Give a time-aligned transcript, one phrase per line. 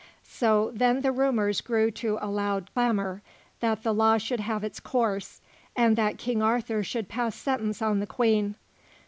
[0.23, 3.21] So then the murmurs grew to a loud clamour
[3.59, 5.41] that the law should have its course,
[5.75, 8.55] and that King Arthur should pass sentence on the Queen.